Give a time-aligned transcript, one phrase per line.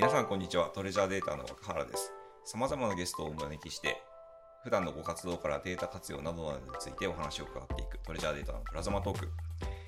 [0.00, 0.70] 皆さんこんにちは。
[0.74, 2.10] トレジャーデータの若原です。
[2.46, 4.00] 様々なゲストをお招きして
[4.64, 9.28] 普段のご活動からデータ活用などなどについてお話を伺っていくトレジャーデータのプラズマトーク、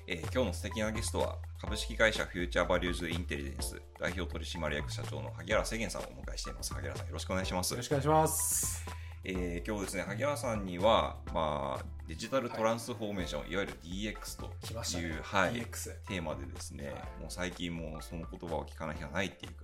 [0.05, 6.75] えー今日の素敵なゲストは株式会社フューチャーバリューズインテリジェンス代表取締役社長の萩原世源さんをお迎えしています。
[6.75, 7.71] 萩原さんよろしくお願いします。
[7.71, 8.85] よろしくお願いします。
[9.23, 14.47] えー今日ですね萩原さんには、まあ、デジタルトランスフォーメーション、い、わゆる DX と
[14.99, 15.53] いう、はい。
[15.53, 16.93] テーマでですね、はい。
[16.93, 16.99] もう
[17.29, 19.62] 最近もうその言葉を聞かない日はないっていう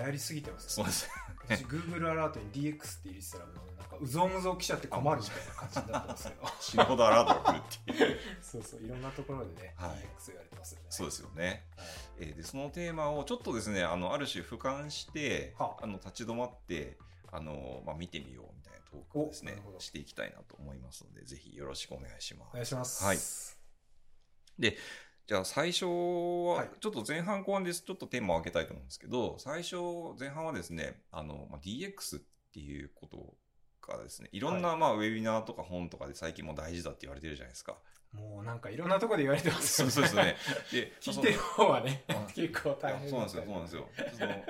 [0.00, 1.08] 流行りすぎてますそうです
[1.48, 8.18] 私 Google アラートに DX って入れてたらもうなんかうぞうむぞう来ちゃって困るみたいな感じになってますけど 死ぬほどアラートが来るっていう。
[8.40, 9.90] そうそういろんなところでね、はい。
[9.90, 10.86] DX 言われてますよね。
[10.90, 11.88] そうですよね、はい。
[12.18, 15.84] えーでそのテーマをちょっとですねあのある種俯瞰して、はあ。
[15.84, 16.98] あの立ち止まって
[17.32, 22.50] あの、まあ、見てみようみたいなトークをですねしていきたいなと思いますのでぜひよろしくお願いします。
[22.50, 23.04] お願いします。
[23.04, 23.18] はい
[25.30, 26.70] じゃあ最初ははい。
[26.80, 29.76] ちょっと前半後半ですちょっとテーマを開けたいと思うんですけど最初
[30.18, 32.22] 前半はですねあの、まあ、DX っ
[32.52, 33.36] ていうこと
[33.88, 37.76] がですねいろんな、まあ、ウェビナーとか本とかで最近も大事だって言われてるじゃないですか。
[38.12, 39.76] もうなんかいろんなところで言われてます。
[39.76, 40.36] そうよねそうですね。
[40.82, 43.88] で聞いてる方はねあ結構大変そうなんですよ、そうなんですよ。
[44.18, 44.44] その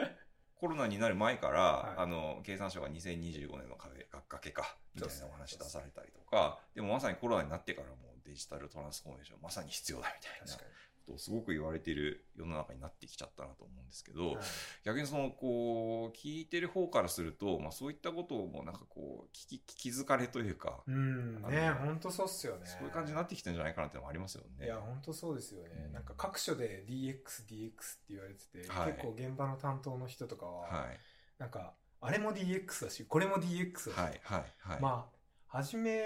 [0.55, 1.98] コロナになる前から、はい。
[1.98, 7.97] あの経産省が2025年の壁が崖かみたいなお話出されたりとか、でもまさにコロナになってからも
[8.31, 10.61] デジタルトランスフォーメーションまさに必要だみたいなこ
[11.06, 14.45] とをすごく言われている世の中になってきちゃったなと思うんですけど、に、はい。
[14.84, 21.42] 逆にそのこう聞いてる方からすると、まあ、そういったことをもうなんかこう聞き聞きづれというか、うん。
[21.42, 22.67] ね本当そうっすよね。
[22.67, 24.67] そういう感じになってきてるんじゃないかなっていうのもありますよね。
[24.67, 25.92] いや本当そうですよね、うん。
[25.92, 28.92] なんか各所で DXDX って言われてて、はい。
[28.92, 30.98] 結構現場の担当の人とかは、はい。
[31.39, 34.81] なんかあれも DX だしこれも DX だし、はいはいはい。
[34.81, 35.20] まあ
[35.53, 36.03] 初め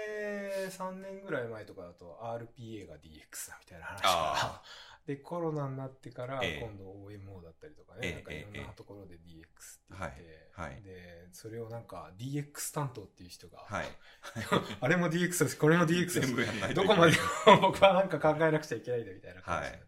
[0.69, 4.61] 3年ぐらい前とかだと RPA が DX だみたいな話あが
[5.05, 6.61] でコロナになってからええ。
[6.61, 9.27] 今度 OMO だったりとかね、ええなんかいろんええなところで DX って
[9.91, 10.81] 言って、はいはい。
[10.81, 13.85] でそれをなんか DX 担当っていう人が、はい。
[14.81, 17.11] あれも DX だしこれも DX だしどこまで
[17.45, 19.87] も 僕はなんか考えなくちゃいけないんだみたいな感じになって、はい。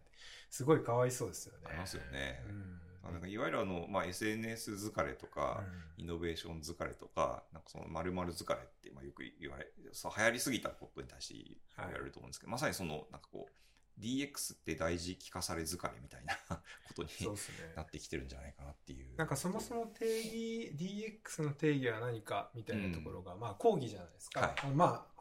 [0.50, 1.64] すごいかわいそうですよね。
[1.66, 2.44] ありますよね。
[2.46, 2.77] うん
[3.08, 5.62] あなんかいわゆるあの、まあ、SNS 疲れとか、
[5.96, 11.34] イノベーション疲れとか、なんかその〇〇疲れって、まあ、よく言われ、そう流行りすぎたことに対して
[11.76, 13.52] 言われると思うんですけど、まさにその、なんかこう、
[14.00, 16.34] DX って大事聞かされ疲れみたいな
[16.88, 17.14] ことにね。
[17.74, 19.16] なってきてるんじゃないかなっていう。
[19.16, 24.70] なんかそもそも定義 DX の定義は何かみたいなところが、まあ講義じゃないですか、はい。
[24.74, 25.18] まあ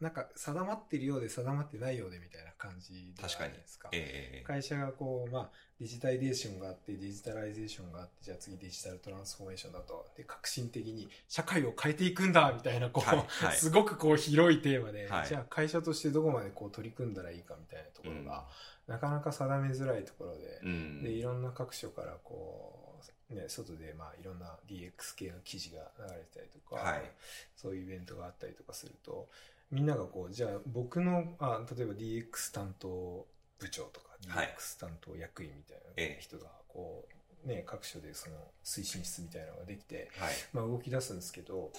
[0.00, 3.88] なんか定まってるようで定まってないようでみたいな感じじ確かにゃないですか。
[3.92, 4.44] ええ。
[4.44, 5.52] 会社がこう、まあ、
[5.84, 10.06] デジタイゼーションがあってデジタライゼーションがあってじゃあ次デジタルトランスフォーメーションだと。
[10.16, 13.56] で革新的に社会を変えていくんだみたいなこう、はいはい。
[13.60, 15.28] すごくこう広いテーマで、はい。
[15.28, 18.48] じゃあ会社としてどこまでこう取り組んだらいいかみたいなところが、
[18.86, 21.02] なかなか定めづらいところで、うん。
[21.02, 22.98] でいろんな各所からこ
[23.30, 27.12] う、ね、外でまあいろんな DX 系の記事が流れてたりとか、はい。
[27.56, 29.28] そういうイベントがあったりとかすると
[29.70, 33.26] みんながこうじゃあ僕のあ例えば DX 担当
[33.58, 37.06] 部長とかはい DX 担当役員みたいええな人がこ
[37.44, 40.32] う、ね、各所でその推進室みたいなのができて、はい。
[40.52, 41.70] まあ、動き出すんですけど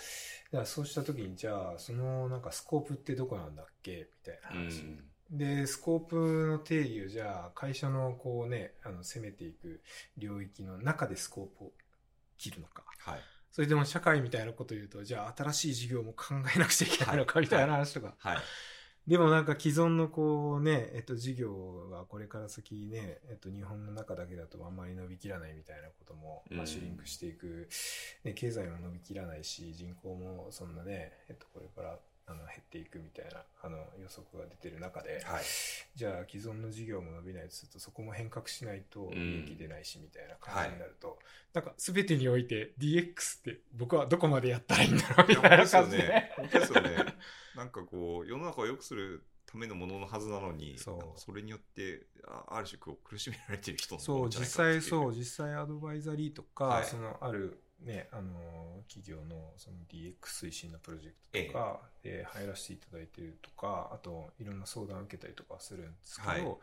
[0.51, 4.07] だからそうした時にじゃあそのなんかスコープってどこなんだっけ？
[4.25, 4.83] みたいなうん話。
[5.31, 9.81] で、スコープの定義をじゃあ会社のこうね、あの攻めていく
[10.17, 11.71] 領域の中でスコープを
[12.37, 12.83] 切るのか。
[12.99, 13.19] はい。
[13.51, 18.13] それでも社会みたいなこと言うと、じゃあ新しい事業も考えなくちゃいけないのかみたいな話とか。
[18.19, 18.37] はい。
[19.07, 27.69] でもなんか既存のこうね、えっと事業がこれから先ね、えっと日本の中だけだとあんまり伸びきらないみたいなことも、まあ、うんシュリンクしていく、
[28.23, 35.43] ね、経済も伸びきらないし、人口もそんなね、えっとこれからあの減っていくみたいなあの予測が出てる中で、はい。
[35.95, 41.19] じゃあ既存の事業も伸びないとするとそこも変革しないと利益出ないしみたいな感じになると、
[41.53, 46.31] なんか全てにおいて DX って僕はどこまでやったらいいんだろうみたいな感じで。
[46.35, 47.15] 本当ですよね。
[47.55, 66.57] なんかこう、世の中を良くするためのもののはずなのに、それによって、あある種苦しめられてる人そう実際そう実際アドバイザリーとか、はいそのあるねあの企業のその DX 推進のプロジェクトとかで入らせていただいてるとかあといろんな相談を受けたりとかするんですけど、はい。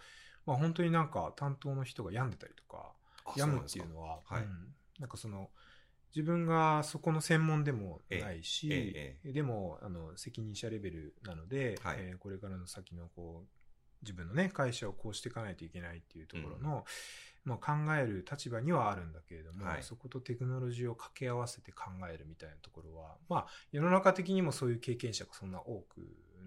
[0.46, 2.92] まあ本当になんか担当の人が病んでたりとか
[3.24, 4.42] あ病むっていうのははい。
[4.42, 4.74] うん。
[4.98, 5.50] なんかその
[6.14, 11.96] 自分がそこの専門でもないし、ええでもあの責任者レベルなので、はい。
[11.98, 13.48] えーこれからの先のこう
[14.02, 16.84] 自分のね会社をこうしていかないといけないっていうところの、
[17.44, 25.98] まあ、考える立場にはあるんだけれども、はいそことテクノロジーを掛け合わせて考えるみたいなところは、まあ、世の中的にもそういう経験者がそんな多く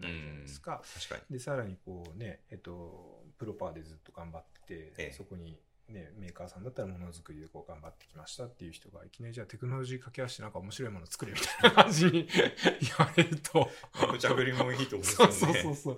[0.01, 0.81] ないじゃないですか。
[0.93, 1.37] 確かに。
[1.37, 5.59] でさらにこうね、えっと、プロパーでずっと頑張ってて、ええそこに
[5.89, 13.69] ね、メーカーさんだったらものづくりでこう頑張ってきましたっていう人がいきなりじゃあテクノロジー掛け合わせてなんか面白いもの作れみたいな感じに言われると
[14.11, 15.35] 無茶ぶりもいいと思うんですそうよね。
[15.37, 15.97] そうそうそう。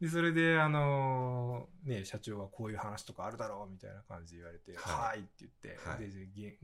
[0.00, 5.98] で、それで、あのね、社長はこういう話とかあるだろうみたいな感じで言われて、ははいい、って言って、はい。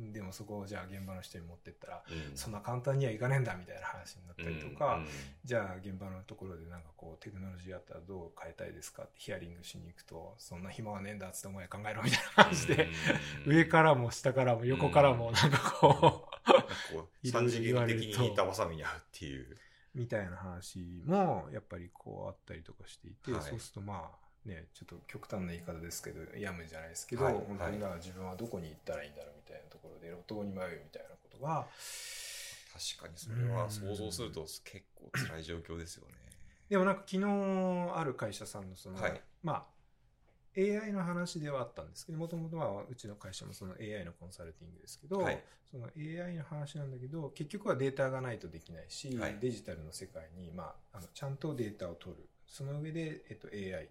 [0.06, 2.36] ででもそこをじゃあ現場の人に持ってったら、うん。
[2.36, 5.06] そんな簡単にはいかねえんだみたいな話になったりとか、うん。
[5.44, 9.02] じゃあ現場のところでなんかこうテクノロジーあったらどう変えたいですか？
[9.02, 12.88] ってヒアリングしに行くと、そんな暇はねえんだっつってお前考えろみたいな感じで、
[13.46, 13.52] うん。
[13.58, 19.56] 上からも下からも横からもなんかこう、なんかこう 三次元的に板挟みに合うっていう。
[19.94, 23.42] みたいな話もやっぱりこうあったりとかしていて、はい。
[23.42, 31.66] そうするとまあねちょっと極端な言い方ですけどやむじゃないですけど、はい本当にだから自分はどこに行ったらいいんだろうみたいなところで路頭に迷うみたいなことが
[32.96, 36.14] 確かにそれは想像すると結構辛い状況ですよね。
[36.68, 37.28] でもなんか昨日
[37.94, 39.20] ある会社さんのその、はい。
[39.42, 39.73] まあ
[40.56, 45.42] AI の話ではあったんですけどもともとはうちの会社もその AI のコンサルティングですけど、はい。
[45.70, 49.38] その AI の話なんだけど結局はデータがないとできないし、はい。
[49.40, 52.28] デジタルの世界に、まあ、あのちゃんとデータを取る。
[52.46, 53.88] その上で、えっと、AI、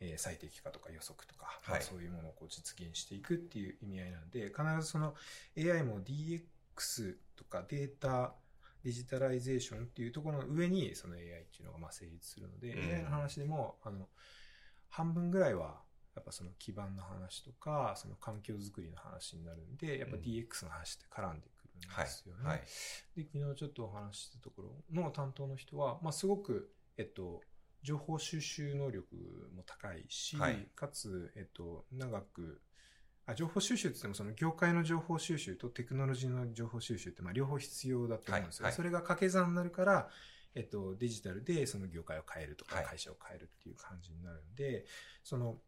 [0.00, 1.82] えー最適化とか予測とか、まあはい。
[1.82, 5.14] そういうものをこう実現していくっていう意味合いなんで必ずその
[5.58, 8.34] AI も DX とかデータ
[8.84, 12.94] デジタライゼーションっていうところの上にその AI っていうのがまあ成立するので、うん。
[12.94, 14.06] AI の話でもあの
[14.90, 15.80] 半分ぐらいは
[16.14, 20.22] やっぱその基盤の話とかその環境づくりの話になるんでやっぱうん。
[20.22, 22.48] DX の話って絡んでくるんはいですよね。
[22.48, 22.58] はい
[23.16, 27.40] で昨日ちょっとお話ししたところの担当の人は、まあ、すごく、えっと、
[27.82, 29.16] 情報収集能力
[29.54, 30.68] も高いし、はい。
[30.74, 32.60] かつ、えっと、長く
[33.26, 40.08] あ情報収集って言ってもその業界の情報収集とテクノロジーの情報収集ってまあ両方必要だと思うんですよ、はいはいそれが掛け算になるから、
[40.54, 42.84] えっと、デジタルでその業界を変えるとかはい。
[42.84, 44.84] 会社を変えるっていう感じになるんで、
[45.22, 45.58] その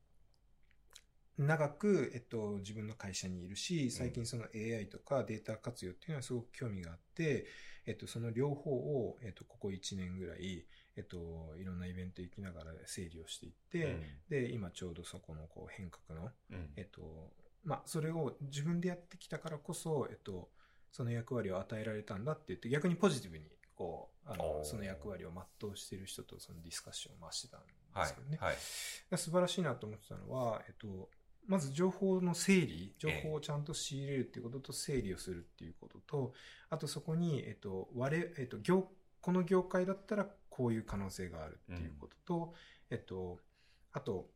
[1.39, 7.47] 長く、えっと、自分の会社にいるし、最近その AI とかデータ活用っていうのはすごく興味があって、
[7.87, 13.99] えっと、その両方を、えっと、ここ1年ぐらい、えっと、いろんなイベント行きながら整理をしていって、
[14.29, 16.71] で、今ちょうどそこのこう変革の、うんうん。
[16.77, 17.33] えっと、
[17.65, 20.51] まあ、それを自分でやってきたからこそ、えっと、
[20.93, 23.45] その役割を与えられたんだって言って、逆にポジティブに、
[23.83, 25.31] こう、あのその役割を
[25.61, 28.39] 全うしている人とそのディスカッションを回してたんではいすけどね。
[28.41, 28.57] はい
[29.17, 31.11] 素晴らしいなと思ってたのは、えっと、
[31.47, 36.33] まず情報の整理、情報をちゃんと仕入れるっていうことと整理をするっていうことと、
[36.71, 38.89] あとそこに、えっと、我々、えっと、業、
[39.21, 42.55] この業界だったらこういう可能性があるっていうことと、
[42.91, 43.39] えっと、
[43.93, 44.31] あと、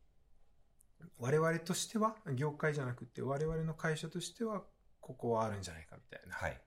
[1.17, 4.63] 我々としては、業界じゃなくて、我々の会社としては、
[4.99, 6.61] ここはあるんじゃないかみたいな、はい。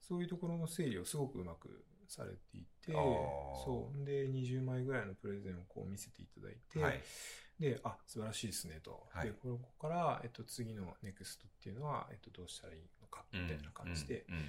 [0.00, 4.04] そういうところの整理をすごくうまくされていて、そう。
[4.04, 7.00] で、20枚ぐらいのプレゼンをこう見せていただいて、はい
[7.58, 9.06] で、あ、素晴らしいですねと。
[9.10, 14.24] はいで、ここから、えっと、次のネクストっていうのは、えっと、どうしたらいいのか、みたいな感じで。
[14.28, 14.42] うんうん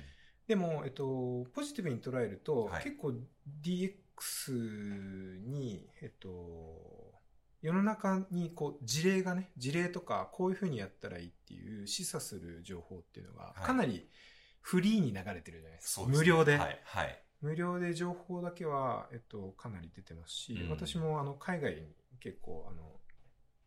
[0.47, 3.13] でも、えっと、ポジティブに捉えると、はい結構
[3.61, 7.13] DX に、えっと、
[7.61, 14.07] 世の中にこう事例がね、事例とか、こういうふうにやったらいいっていう示唆する情報っていうのが、はいかなり
[14.61, 16.05] フリーに流れてるじゃないですか。
[16.05, 16.57] すね無料で。
[16.57, 20.69] はいはい無料で情報だけは、えっと、かなり出てますし、うん。
[20.69, 21.81] 私もあの海外に
[22.19, 22.81] 結構あの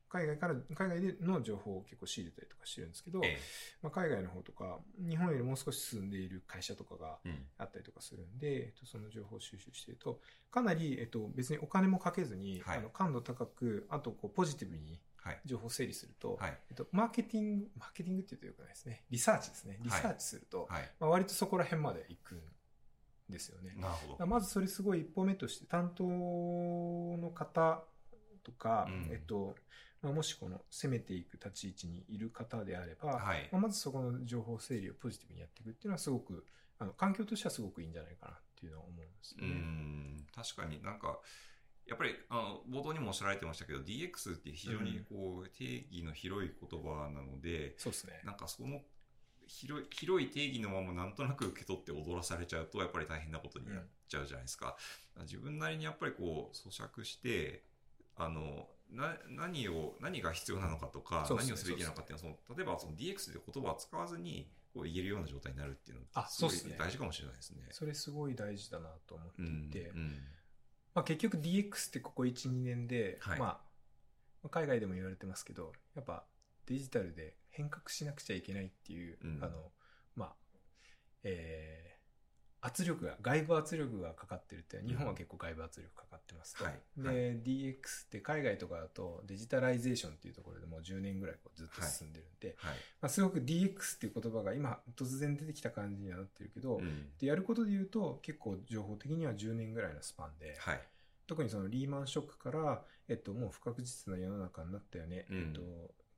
[0.08, 3.38] 海外から海外での情報を結構仕入れたりとかしてるんですけど、え
[3.80, 7.36] まあ、海外の方とか日本よりもう少し進んでいる会社とかがえうん。
[7.58, 12.78] あったりとかするんで、えっと、その情報を収集しているとかなり、えっと、別にお金もかけずに、はい。
[12.78, 15.40] あの感度高くあとこうポジティブにはい。
[15.44, 16.58] 情報を整理すると、はい。
[16.70, 19.04] えっと、マーケティングマーケティングって言うとよくないですね。
[19.10, 19.78] リサーチですね。
[19.82, 20.90] リサーチすると、はい。
[20.98, 22.38] まあ、割とそこら辺まで行くん
[23.30, 23.74] ですよね。
[23.76, 27.82] なるほどまずそれすごい一歩目として担当の方
[28.42, 29.54] とか、うんえっと
[30.02, 36.44] まあ、もしこの攻めていく立ち位置にいる方であれば、はいまあ、まずそこの情報整理をポジティブにやっていくっていうのはすごく
[36.78, 39.46] あの環境としてはすごくいいんじゃないかなっていうのは思うんですね。
[39.46, 41.18] ん確かになんか
[41.86, 42.34] やっぱりあ
[42.70, 48.22] の冒頭にもおっしゃられてましたけど DX って非常にこう定義の広い言葉なので、そうですね。
[48.24, 48.80] なんかその
[49.50, 54.76] 広い広い定義のままなんとなく受け取って踊らされちゃうとやっぱり大変なことになっちゃうじゃないですか。
[55.22, 57.64] 自分なりにやっぱりこう咀嚼して
[58.16, 66.76] あのな何を何が必要なのかとか、ね何をすべきなのかっていうのはその例えばその DX で言葉を使わずにこう言えるような状態になるっていうのあはすごいそうですね。
[66.78, 67.62] 大事かもしれないですね。
[67.70, 70.18] それすごい大事だなと思ってうんいて、うん。
[70.94, 73.38] まあ、結局 DX ってここ1、2年で、はい。
[73.38, 73.60] ま
[74.44, 76.24] あ、海外でも言われてますけど、やっぱ
[76.66, 79.38] デジタルで変革しなくちゃいけないっていう、うん。
[79.42, 79.72] あの、
[80.14, 80.34] まあ、
[81.24, 81.90] えー
[82.62, 86.64] 圧力が、外部圧力がかかってるって、日本は結構外部圧力かかってますと。
[86.64, 86.80] はい。
[86.96, 87.72] で、はい DX
[88.06, 92.74] って海外とかだとデジタライゼーションっていうところでもう10年ぐらいこうずっと進んでるんで、はい。
[93.00, 97.08] まあ、すごく DX っていう言葉が今突然出てきた感じにはなってるけど、うん。
[97.18, 100.80] でやることで言うと結構情報的には10年ぐらいのスパンで、はい。
[101.26, 105.38] 特にそのリーマンショックから、えっと、もう不確実な世の中になったよね、うん。
[105.38, 105.60] えっと、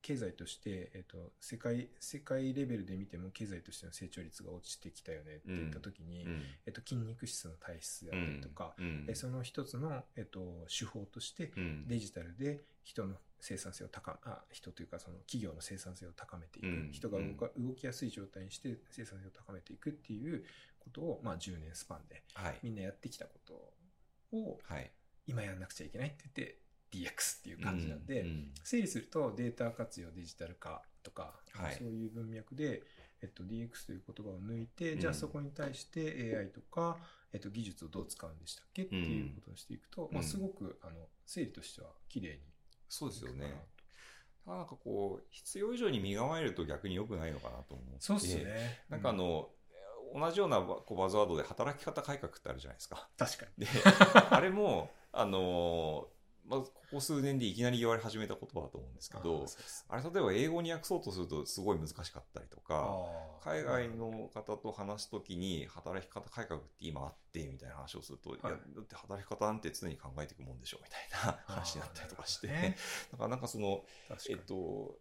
[0.03, 6.41] 経済として、えっと、世界世界レベルで見ても経済としての成長率が落ちてきたよねって言った時に、うん。
[6.67, 9.05] えっと、筋肉質の体質であったりとか、うん。
[9.09, 11.87] えその一つの、えっと、手法としてうん。
[11.87, 16.89] デジタルで人の生産性を高あ人というかその企業の生産性を高めていく、うん。
[16.91, 20.43] 人が動か動きやすい状態にして生産性を高めていくっていう
[20.79, 22.59] ことを、まあ、10年スパンではい。
[22.61, 23.53] みんなやってきたこと
[24.37, 24.91] をはい。
[25.25, 26.57] 今やんなくちゃいけないって言って
[26.93, 32.83] DX っていう感じなんで、うんうん整理するとデータ活用デジタル化とか、はいそういう文脈で、
[33.21, 36.97] えっと、DX という言葉を抜いて、うんじゃあそこに対して AI とか、
[37.33, 42.39] えっと、技術をどう使うんでしたっけっていうことをしていくと、うんまあ、すごくあの整理としては綺麗に
[42.87, 43.55] そうですよね
[44.45, 44.63] な。
[44.63, 47.91] んかこう、必要以上に身構えると逆に良くないのかなと思って。
[47.99, 48.83] そうっすね。
[48.89, 49.49] なんかあの、
[50.13, 53.09] 同じようなこうバズワードで働き方改革ってあるじゃないですか。
[53.17, 53.65] 確かに。
[53.65, 53.71] で、
[54.29, 56.07] あれも、あの、
[56.47, 59.45] まずここ数年でいきなり言われ始めた言葉だと思うんですけど
[59.89, 62.97] あれ例えば英語に訳そうとするとすごい難しかったりとか、
[63.43, 72.77] 海外の方と話すときに働き方改革って今あってみたいな話をすると、い、や、だって働き方なんて常に考えていくもんでしょみたいな話になったりとかして、ね。
[73.11, 73.85] だからなんかその、
[74.29, 74.97] えっと、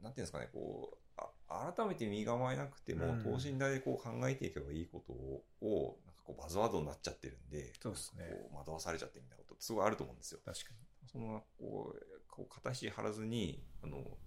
[0.00, 3.22] なんていうんですかね、こう、あ改めて身構えなくても、うん。
[3.22, 5.12] 等身大でこう考えていけばいいこと
[5.66, 8.24] を、なんかこうバズワードになっちゃってるんで、そうですね。
[8.52, 10.40] 惑わされちゃってみたいすごいあると思うんですよ。
[10.44, 11.08] 確かに。
[11.08, 14.18] その、こう、こう形張らずに、あの、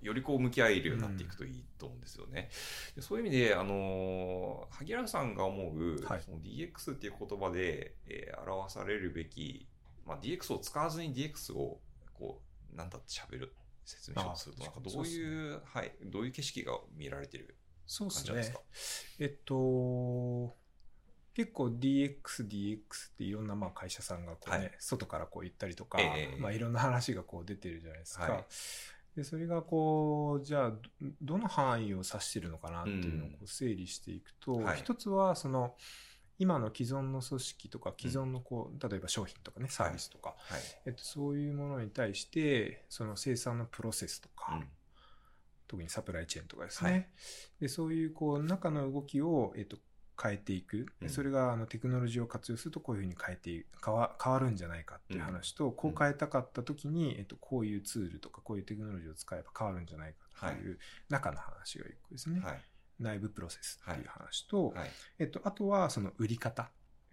[0.00, 2.50] よりこう向き合えるようになっていくといいと思うんですよね。
[2.96, 9.68] でそういう意味で、あの、萩原さんが思う、はいその DX っていう言葉で、えー表されるべき、
[10.04, 11.80] まあ、DX を使わずに DX を、
[12.14, 17.56] こう、なんだって喋る、説明しようとすると、あなんかどそういう、はい、どういう景色が見られてる
[17.86, 19.24] そうですね感じなんですか？
[19.24, 20.56] えっと、
[21.34, 22.80] 結構 DX、DX っ
[23.16, 24.72] ていろんなまあ会社さんがこうね、はい。
[24.78, 28.24] 外からこう言ったりとか、ええまあいろんな話がこう出てるじゃないですか。
[28.24, 28.44] はい。
[29.16, 30.78] で、それがこう、じゃあど、
[31.22, 34.78] どの範囲を指してるのかなっていうのをこう整理していくと、はい。
[34.78, 35.74] 一つはその、
[36.38, 40.60] 今の既存の組織とか既存のこう、例えば商品とかね、サービスとか、はい。
[40.86, 44.68] えっと、そういうものに対して、その生産のプロセスとか、うん。
[45.68, 46.90] 特にサプライチェーンとかですね。
[46.90, 47.08] はい。
[47.60, 49.78] でそういうこう中の動きを、えっと、
[50.20, 51.08] 変えていく、うん。
[51.08, 60.78] それがあのテクノロジーを活用するとこういうふうに変えてい変わ変わるんじゃないかっていう話と、こう変えたかった時に、えっと、こういうツールとかこういうテクノロジーを使えば変わるんじゃないかっていう
[61.08, 62.62] 中の話が一個ですね、はい。
[63.00, 64.90] 内部プロセスっていう話と、はい。
[65.18, 66.66] えっと、あとはその売り方、売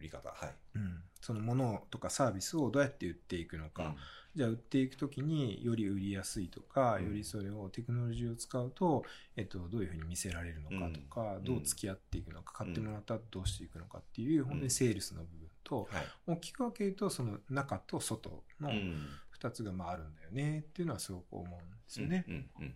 [0.03, 0.29] り方。
[0.29, 0.49] はい。
[0.75, 3.95] うん、そのものとかサービスをどうやって売っていくのか、うん。
[4.35, 7.05] じゃあ売っていくときにより売りやすいとか、うん。
[7.05, 9.03] よりそれをテクノロジーを使うと、
[9.35, 11.43] えっと、どういうふうに見せられるのかとか、うん。
[11.43, 16.05] どう付き合っていくのか、買ってもらったらどうしていくのかっていう、本当にセールスの部分と、はい。
[16.27, 19.07] 大きく分けると、その中と外のうん。
[19.39, 22.25] 2つがまああるんだよねっていうのはすごく思うんですよね。
[22.27, 22.49] うん。
[22.59, 22.75] うん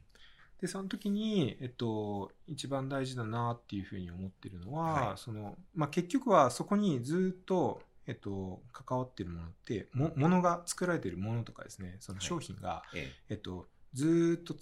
[0.64, 5.18] で、その時に、えっと、一番大事だなっていうふうに思ってるのは、はい。
[5.18, 12.26] その、まあ、結局はそこにずっと、えっと、関わってるものって、も、ものが作られてるものとかですね、そのはい。
[12.26, 13.34] 商品が、ええ。
[13.34, 14.56] っと、ずーっと、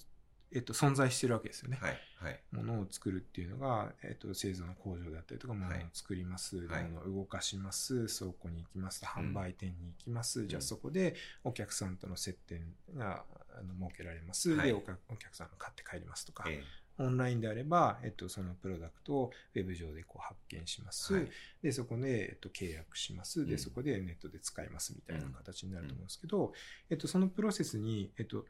[0.54, 1.80] えっと、存在してるわけですよね。
[1.82, 2.00] えはい。
[2.16, 2.40] はい。
[2.52, 6.84] ものを作るっていうのが、えっと、製造の工場であったりとか、ものをはい作ります、はい。
[6.84, 12.62] ものを動かします、倉庫に行きます、販売店に行きます、じゃあうんそこでお客さんとの接点
[12.96, 13.24] が
[13.58, 14.68] あの設けられます、はい。
[14.68, 16.64] でお客お客さんが買って帰りますとか、え
[16.98, 21.14] オンラインであれば、えっと、そのプロダクトをウェブ上でこう発見します。
[21.14, 21.28] はい。
[21.64, 23.46] で、そこで、えっと、契約します。
[23.46, 23.58] で、うん。
[23.58, 26.54] そこでネットで使いますみたいな形になると思うんですけど、
[26.90, 28.46] えっと、そのプロセスに、えっと、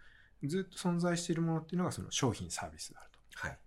[0.48, 3.20] ずっと存在しているものっていうのがその商品サービスであると。
[3.36, 3.58] はい。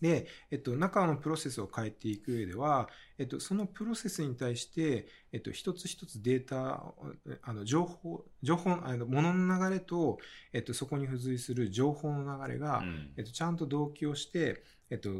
[0.00, 2.88] で、えっと、中のプロセスを変えていく上では、
[3.18, 6.94] えっと、そのプロセスに対して、えっと、一つ一つデータ、
[7.42, 10.18] あの、情報、情報、あの、物の流れと、
[10.52, 15.10] えっと、そこに付随する情報の流れが、うんえっと、ちゃんと同期をして、えっと、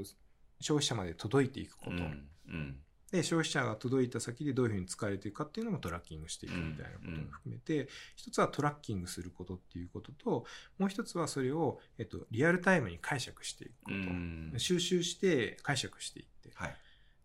[0.60, 1.90] 消費者まで届いていくこと。
[1.90, 10.44] うんうんで、消費者が届いた先でどういうふうに使われていくかっていうのもトラッキングしていくみたいなことも含めて、一つはトラッキングすることっていうことと、
[10.78, 14.58] もう一つはそれを、えっと、リアルタイムに解釈していくこうんと。
[14.58, 16.76] 収集して解釈していって、はい。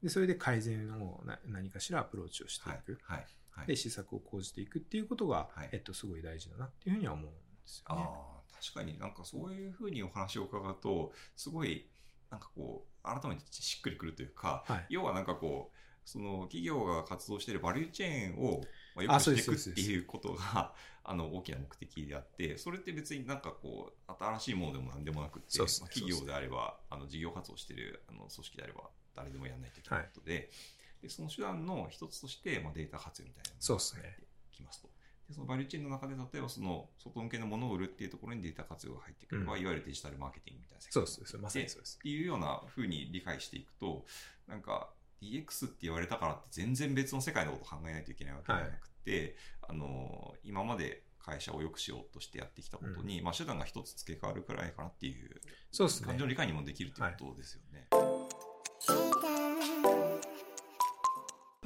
[0.01, 2.99] で、それで改善をな何かしらアプローチをしていはいく。。
[3.03, 3.17] はい。
[3.55, 8.01] はいで、施策を講じていくっていうことが、はいえっと、すごい大事だなっていうふうには思うんですよね。
[8.03, 11.87] ああ、確かになんかそういうふうにお話を伺うと、すごい、
[12.31, 14.85] なんかこう、改めてしっくりくるというか、はい。
[14.89, 18.61] 要はなんかこう、その企業が活動しているバリューチェーンを、
[18.95, 20.73] まあ、よくしていくっていうことが、
[21.05, 30.49] あの、大きな目的であって、それって別になんかこう、新しいものでも何でもなくて、企業であれば、あの、事業活動しているあの組織であれば、誰でもやらないといけないことで、
[31.01, 34.89] で、その手段の一つとして、まあ、データ活用みたいなのがそうですね入ってきますと。
[35.33, 39.61] で、そのバリューチェーンの中で、例えばその、外向けのものを売るっていうところにデータ活用が入ってくれば、うん。
[39.61, 41.37] いわゆるデジタルマーケティングみたいな世界そうです。
[41.37, 41.97] まさにそうです。
[41.99, 42.01] っ。
[42.01, 44.05] ていうような風に理解していくと、
[44.47, 44.89] なんか
[45.21, 55.41] DX って言われたからって全然別の世界のことを考えないといけないわけではなくて、あの、今まで会社を良くしようとしてやってきたことに、まあ手段が一つ付け替わるくらいかなっていう。
[55.71, 56.07] そうですね。
[56.07, 56.25] 感情。
[56.27, 57.87] 理解にもできるっていうことですよね。
[57.91, 57.97] や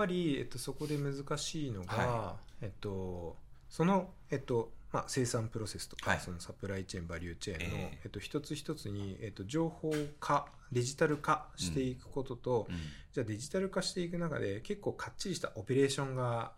[0.04, 3.36] っぱり、えっと、そこで難しいのが、はえっと、
[3.70, 6.20] その、えっと、まあ、生産プロセスとか、はい。
[6.20, 8.00] そのサプライチェーン、バリューチェーンの、ええ。
[8.06, 12.76] えっと、一つ一つに、えっと、情報化、デジタル化していくことと、うん。
[13.12, 16.54] じゃあデジタル化していく中で結構かっちりしたオペレーションが、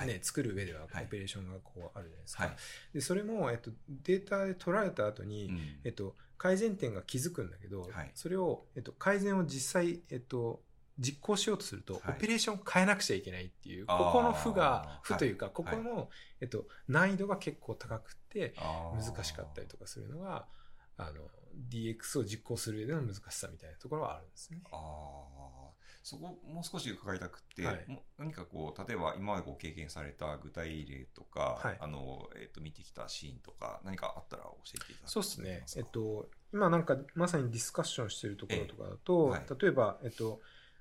[0.00, 0.18] ねはい。
[0.22, 1.04] 作る上でははい。
[1.04, 2.44] オペレーションがこうあるじゃないですか。
[2.44, 2.56] はい。
[2.94, 5.58] でそれも、えっと、データで取られた後に、うん。
[5.84, 8.10] えっと、改善点が気づくんだけど、はい。
[8.14, 10.62] それを、えっと、改善を実際、えっと、
[10.98, 12.02] 実行しようとすると、はい。
[12.16, 15.54] オペレーションを変えなくちゃいけないっていう、ここの負が、負というか、はい。
[15.54, 18.54] ここの、えっと、難易度が結構高くて、
[18.92, 20.46] 難しかったりとかするのが、
[20.96, 21.30] あの、
[21.70, 24.60] DX を実行する上での難しさみたいなところはあるんですね。
[24.72, 25.70] ああ、
[26.02, 27.86] そこもう少し伺いたくて、はい。
[28.18, 31.76] 何かこう、例えば今までこう経験された具体例とか、はい。
[31.80, 35.64] あの、えっ、と、見てきたシーンとか、何かあったら教えていただけますそうですね。
[35.76, 39.52] えっと、今なんかまさにディスカッションしてるところとかだと、ええ。
[39.52, 39.60] はい。
[39.60, 40.40] 例えば、えっと、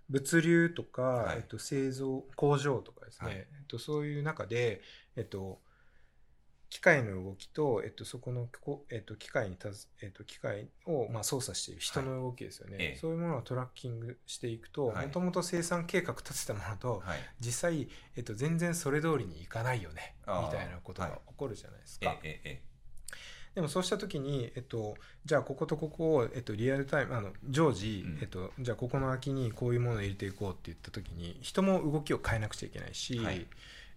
[0.09, 1.37] 物流とか、はい。
[1.37, 3.37] えっと、製造、工場とかですね、はい。
[3.37, 4.81] えっと、そういう中で、
[5.15, 5.59] えっと、
[6.69, 12.77] 機械の動きと、えっと、そこの、こえっと、機械にたず、えっと、機械を、まあ、操作している人の動きですよね。
[12.79, 12.99] ええ。
[12.99, 15.05] そういうものをトラッキングしていくと、はい。
[15.07, 17.19] もともと生産計画立てたものと、はい。
[17.39, 17.87] 実際、
[18.17, 21.19] えっと、全然それ通りにいかないよね、みたいなことがはい。
[21.29, 22.19] 起こるじゃないですえか。
[22.23, 22.61] え、え
[23.57, 24.93] でもそうしたときに、えっと、
[25.25, 33.47] じゃあこことここを、えっと、リアルタイム、あの、常時、うんえっと、じゃあここの空きにこういうものを入れていこうって言ったときに、人も動きを変えなくちゃいけないし、はい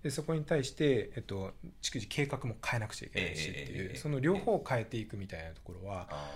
[0.02, 6.30] でそこに対して、えっと、逐次計画も変えなくちゃいけないしっていう、ええええその両方を変えていくみたいなところは、あ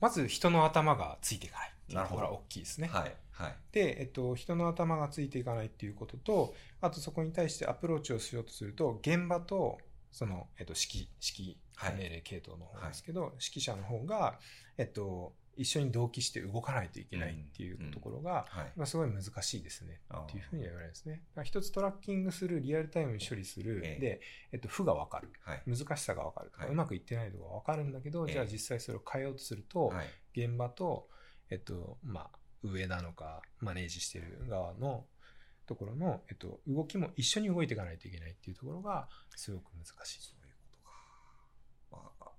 [0.00, 2.90] まず人の頭がついていかないっていうが大きいですね。
[2.92, 3.14] あはい。
[3.30, 3.56] はい。
[3.70, 9.78] で、えっと、人の頭がついていかないっていうことと、あとそこに対してアプローチをしようとすると、現場と、
[10.10, 11.08] その、えっと、指揮、
[11.38, 14.38] 指はい揮命令系統の方ですけど、指揮者の方が、
[14.76, 18.72] えっと、一緒に同期して動かないといけないっていうところが、はい。
[18.76, 20.00] まあ、すごい難しいですね。
[20.14, 21.22] っていうふうには言われるんですね。
[21.42, 24.20] 一つトラッキングする、リアルタイムに処理する、ええで、
[24.52, 25.28] えっと、負がわかる。
[25.42, 25.62] はい。
[25.66, 30.06] 難しさがわかるとか、はいうまくいってないとかわかるんだけど、ええじゃあ実際それを変えようとすると、はい。
[30.34, 31.08] 現場と、
[31.50, 35.06] えっと、まあ、上なのか、マネージしてる側の
[35.66, 40.39] ところの、えっと、動きも一緒に動いていかないといけないっていうところが、すごく難しい。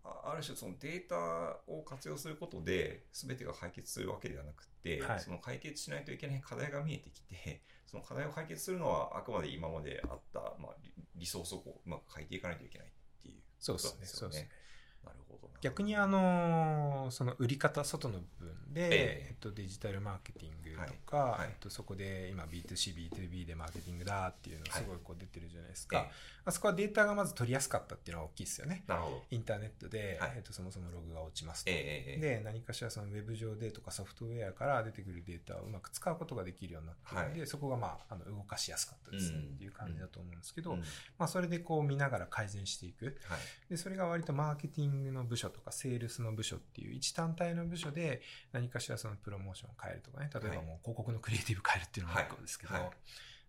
[0.04, 13.92] あ、る種そのデータを活用することで全てが解決するわけではなくて、はいその解決しないといけない課題が見えてきて、 その課題を解決するのはあくまで今まであった、まあ、リリソースをこううまく変えていかないといけないっていうそうですね。
[13.92, 14.61] ことなんですよねそうですね。。
[15.04, 15.54] なるほどな。
[15.62, 26.08] 逆にあのその売り方、外の部分で、えええっと、デジタルマーケティングとか、はいはいえっと、そこで今 B2C、B2B でマーケティングだっていうのがすごいこう出てるじゃないですか。
[26.10, 26.12] え
[26.44, 28.84] あそこはデータがまず取りやすかったっていうのは大きいですよね。
[28.88, 29.24] なるほど。
[29.30, 31.72] インターネットで、はいえっと、そもそもログが落ちますと。
[31.72, 31.78] ええ
[32.14, 40.80] ええで、何かしらそのウェブ上でとかソフトウェアから出てくるデータをうまく使うことができるようになってるんで、はいそこがまあ、あの動かしやすかったですねうんっていう感じだと思うんですけど、うん
[41.20, 43.06] まあそれでこう見ながら改善していく。
[43.26, 43.40] はい。
[43.70, 52.84] で、それが割とマーケティングの部署とかセールスの部署っていう一単体の部署で何かしらそのプロモーションを変えるとかね、例えばもう広告のクリエイティブ変えるっていうのも一個ですけど、はい。
[52.84, 52.92] はい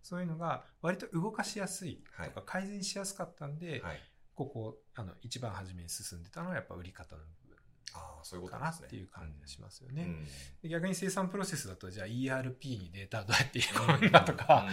[0.03, 2.29] そういうのが割と動かしやすいはい。
[2.29, 4.01] とか改善しやすかったんで、はい。
[4.35, 7.42] ここ、あの、一番初めに進んでたのはやっぱ売り方の部
[7.95, 8.87] ああ、そういうことなんですね。
[8.89, 10.03] っていう感じがしますよね。
[10.05, 10.27] うん
[10.63, 14.67] で逆に生産プロセスだと、じゃあ ERP にデータをどうやって入れ込むんだとか、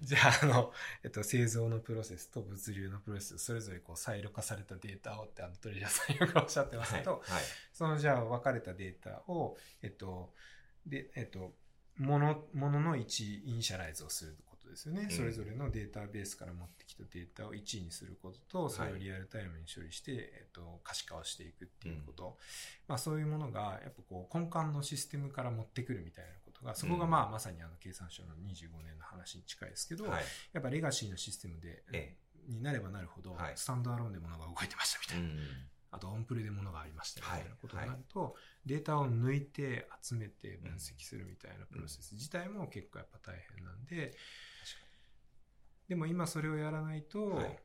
[0.00, 7.42] うん じゃあ、あの、えっと、製造のプロセスと物流のプロセス、それぞれこう、サイロ化されたデータをって、あの、トレジャーさんよくおっしゃってますけど、はいはい
[7.72, 10.34] その、じゃあ、分かれたデータを、えっと、
[10.86, 11.54] で、えっと、
[11.96, 14.36] もの、ものの1イニシャライズをする
[14.70, 15.02] ことですよね。
[15.02, 15.10] うん。
[15.10, 22.36] それぞれのデータベースから持ってきたデータを1位にすることと、それをリアルタイムに処理して、えっと、可視化をしていくっていうこと。
[22.88, 30.24] まあ、そういうものが、やっぱこう、根幹のシステムから持ってくるみたいなことが、そこがまあ、まさにあの、経産省の25年の話に近いですけど、はい。
[30.52, 32.16] やっぱレガシーのシステムで、え
[32.48, 33.52] になればなるほど、はい。
[33.56, 35.24] スタンドアローンで物が動いてましたみたいな。
[35.24, 35.38] うん
[35.92, 44.16] あとオンプレで物がありましたみたいなことになると、データを抜いて集めて分析するみたいなプロセス自体も結構やっぱ大変なんで、
[45.90, 47.58] でも今それをやらないと、はい。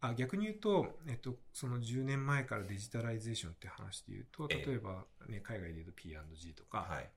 [0.00, 4.66] あ逆に言うと、えっと、その10年前からデジタライゼーションって話で言うと、ええ。
[4.66, 7.08] 例えば、ね、海外で言うと P&G とか、はい。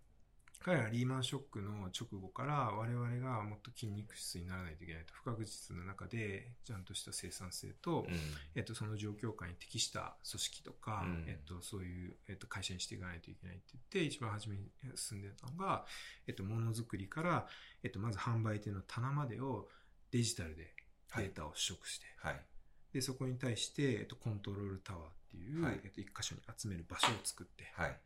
[0.63, 8.15] 彼らはリーマンショックの直後から我々がもっと筋肉質にならないといけないと不確実な中でちゃんとした生産性と、うん。
[8.53, 11.25] えっと、その状況下に適した組織とか、うん。
[11.27, 15.85] えっと、そういう、えっと、会社にしていかないといけないって言って一番初めに進んでたのが、
[16.27, 17.47] えっと、ものづくりから、
[17.81, 19.67] えっと、まず販売店の棚までを
[20.13, 20.75] デジタルで
[21.17, 22.41] データを取得して、はい。
[22.93, 25.79] でそこに対して、えっと、コントロールタワーっていう、はい。
[25.83, 27.99] えっと、一箇所に集める場所を作って、はい。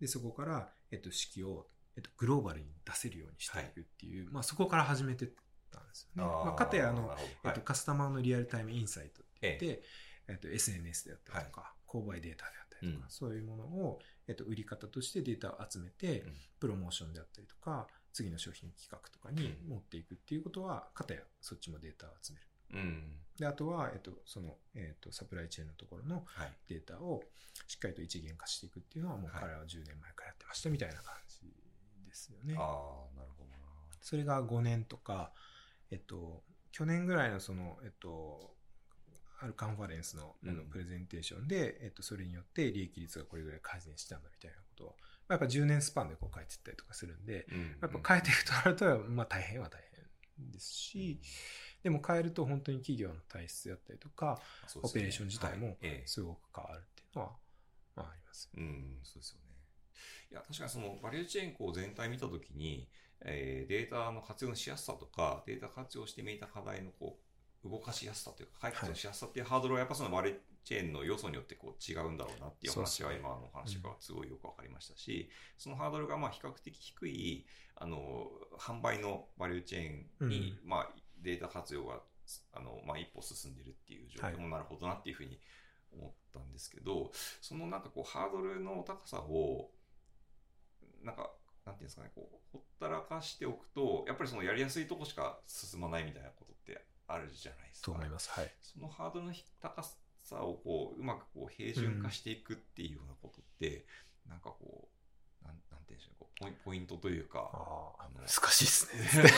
[0.00, 5.28] でそこから、えっと、式を、えっと、グローバルに出せるようにしていくっていう、まあ、そこから始めて
[5.70, 6.28] たんですよね。
[6.28, 7.60] まあ、かたやあの、えっと、はい。
[7.60, 9.82] カスタマーのリアルタイムインサイトって言って、
[10.26, 13.10] えっと、SNS であったりとか、購買データであったりとか、うん。
[13.10, 16.34] そういうものを、えっと、売り方としてデータを集めて、うん。
[16.58, 22.46] プロモーションであったりとか、次の商品企画とかに持っていくっていうことは、かたやそっちもデータを集める。
[22.74, 23.16] うん。
[23.38, 26.52] で、あとは、えっと、その、えっと、サプライチェーンのところのはい。
[26.68, 27.22] データを
[27.66, 31.40] しっかりと一元化していくっていうのは、もうはい彼は10年前からやってましたみたいな感じ
[32.06, 32.54] ですよね。
[32.58, 33.56] ああ、なるほどな。
[34.00, 35.32] それが5年とか、
[35.90, 38.54] えっと、去年ぐらいのその、えっと、
[39.40, 49.80] あるカンファレンスのあのうんプレゼンテーションで、えっと、それによって利益率がこれぐらい改善したんだみたいなことを、まあやっぱ10年スパンでこう書いていったりとかするんで、うんやっぱ変えていくとなると、まあ大変は大
[50.38, 51.20] 変ですし、
[51.82, 54.40] でも変えると本当に企業の体質であったりとか、
[54.74, 54.80] ね。
[54.82, 57.32] オペレーション自体もすごく変わるっていうのは、
[57.96, 58.50] まああります。
[58.56, 59.52] うん、そうですよね。
[60.30, 62.88] いや、確かにそのバリューチェーンこう全体見たときに、
[63.24, 67.18] えーデータの活用のしやすさとか、データ活用してみた課題のこ
[67.64, 77.46] う動かしやすさというか、解決のしやすさっていうハードルはやっぱそのバリチェーンの要素によってこう違うんだろうなっていう話は今の話がすごいよくわかりましたし、そのハードルがまあ比較的低い、
[77.76, 82.00] あの、販売のバリューチェーンに、まあデータ活用が、
[82.52, 85.40] あの、まあ一歩進んでるっていう状況もなるほどなっていうふうに
[85.92, 89.70] 思ったんですけど、そのなんかこう、ハードルの高さを、
[91.02, 91.30] なんか、
[91.64, 97.86] なんていうんですかね、こう、ほったらかしておくと、やっぱりそのやりやすいとこしか進まないみたいなことってあるじゃないですか。
[97.86, 98.30] と思います。
[98.30, 98.54] はい。
[98.60, 99.96] そのハードルの高さ
[100.30, 103.86] をこう、うまくこう、平準化していくっていうようなことって、
[104.28, 104.88] なんかこ
[105.42, 107.50] う、なんなんていうんでしょうねこうポイン、ポイントというか、
[107.98, 109.30] あの難しいですね。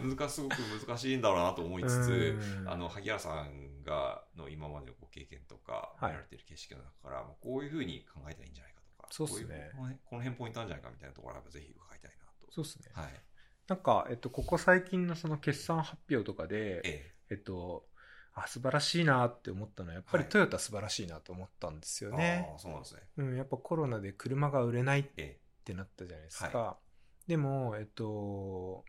[0.16, 12.52] 難すごく難しいんだろうなと思いつつ、うんあの、萩原さんが、の今までのご経験とか、はい見られてる景色の中から、もうこういうふうに考えたらいいんじゃないかとか、そうっすねこいうこの辺ポイントなんじゃないかみたいなところは、ぜひ伺いたいなと。
[12.52, 12.90] そうですね。
[12.92, 13.24] はい。
[13.66, 17.88] なんか、えっと、ここ最近のその決算発表とかで、ええっと、
[18.34, 22.54] あ、素晴らしいなって思ったのは、やっぱりはいトヨタ素晴らしいなと思ったんですえよねあ。
[22.56, 23.02] あ、そうなんですね。
[23.16, 26.76] うん、やっぱコロナで車が売れないっえてなったじゃないですか。
[27.26, 28.84] でも、えっと、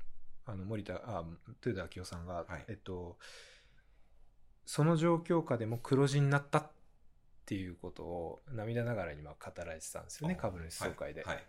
[0.45, 1.23] あの、森田、あ、
[1.65, 3.17] 豊田明夫さんが、はいえっと、
[4.65, 6.71] その状況下でも黒字になったっ
[7.45, 11.23] ていうことを涙ながらにまあ語られてたんですえよね、株主総会で。
[11.23, 11.36] はい。
[11.36, 11.45] はい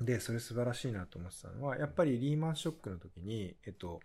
[0.00, 4.00] で、それ素晴らしいなと思ってたのは、やっぱりリーマンショックの時に、えっと、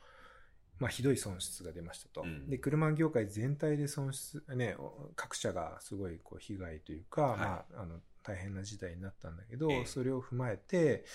[0.81, 2.23] まあ、ひどい損失が出ましたと。
[2.23, 11.05] うんで、車業界全体で損失、ね、お各社がすごいこう被害というか、はいまあ、あの、大変な事態になったんだけど、ええそれを踏まえて、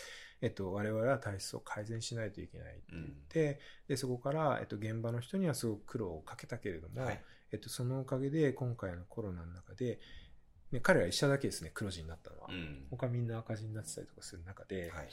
[0.41, 7.21] えっと、我々は体質を改善しないといけないって言って、で、そこから、えっと、現場の人にはすごく苦労をかけたけれども、はい。
[7.51, 9.99] えっと、そのおかげで今回のコロナの中で、
[10.71, 12.47] ね、彼ら一社だけですね、黒字になったのは。
[12.51, 12.87] うん。
[12.91, 15.09] 他みんな赤字になってたりとかする中で、はい。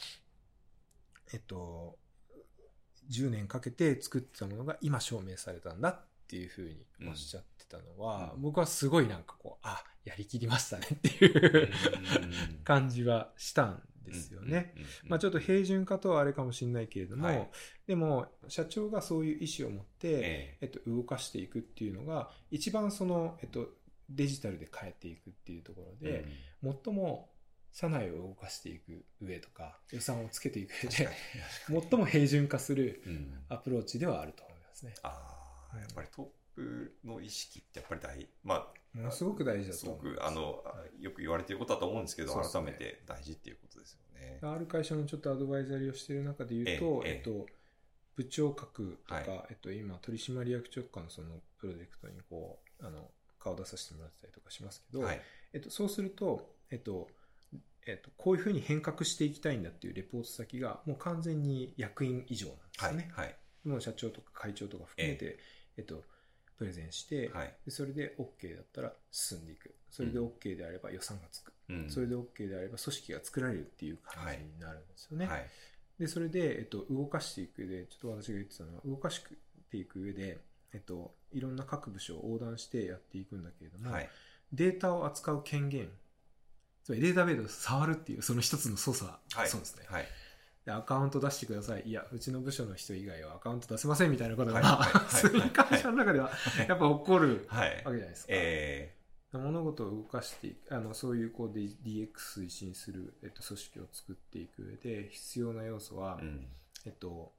[1.34, 1.98] えっと、
[3.10, 11.70] 10年かけて作ってたものが今証明されたんだっていうふうにおっしゃってたのは、うん僕はすごいなんかこう、あ、やりきりましたねっていう
[12.52, 14.74] うん感じはしたんですよね。。
[14.76, 17.50] うんまあちょっと平準化とはあれかもしれないけれども、はい。
[17.88, 20.66] でも社長がそういう意思を持って、ええ。
[20.68, 23.70] っと、動かしていくっていうのが一番その、えっと、
[24.10, 26.26] デジタルで変えていくっていうところえ
[26.62, 27.30] で、最も
[27.74, 31.10] 社内を動かしていく上とか予算をつけていく上で
[31.70, 31.82] に。
[31.90, 34.94] 最も平準化するうんアプローチではあると思いますね。
[35.02, 40.20] ああ、やっぱりトップの意識ってやっぱり大、まあ、ものすごく大事だすごと思います。
[40.20, 40.64] く、あの、
[41.00, 44.40] よく言われていることだと思うんですけど、改めて大事っていうことですよね。
[44.44, 47.48] ある会社のちょっとアドバイザリーをしている中で言うと、えええっと、
[48.16, 53.10] 部長格とか、はいえっと、今、取締役直下のそのプロジェクトにこう、あの、
[53.40, 55.22] 顔出させてもらってたりとかしますけど、はい。
[55.54, 57.08] えっと、そうすると、えっと、
[57.86, 62.94] えっと、こういうふうに変革していきたいんだっていうレポート先が、もう完全に役員以上なんですはい。
[62.94, 63.12] よね。
[63.14, 63.36] はい。
[63.66, 65.40] もう社長とか会長とか含めて、
[65.78, 66.04] えっと、
[66.58, 67.54] プレゼンして、はい。
[67.66, 69.74] でそれで OK だったら進んでいく。
[69.90, 71.54] それで OK であれば予算がつく。
[71.70, 75.28] うんそれで OK であれば組織が作られるっていう感じになるんですよね。
[75.28, 75.50] はい。
[76.00, 79.22] で、それで、えっと、動かしていく上で、ちょっと私が言ってたのは、動かし
[79.72, 80.40] ていく上で、
[80.74, 84.10] えっと、いろんな各部署を横断してやっていくんだけれども、はい。
[84.52, 85.90] データを扱う権限、
[86.84, 89.48] つまりデータベースを触るっていう、その一つの操作、はい。
[89.48, 89.86] そうですね。
[89.90, 90.06] はい。
[90.66, 91.84] でアカウント出してください。
[91.86, 96.32] いや、うちの部署の人以外はアカウント出せませんみたいなことが、はいはいはい そういう会社の中では
[96.68, 97.84] やっぱ起こるはいわけ。
[97.84, 98.28] じゃないですか。
[98.30, 98.96] え
[99.38, 102.14] 物事を動かしていく、あの、そういうこうで DX
[102.46, 106.48] 推進する、えっと、組織を作っていく上で必要な要素は、ー、うん。
[106.86, 107.34] えっと、